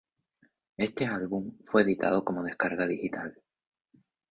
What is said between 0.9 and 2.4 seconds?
álbum fue editado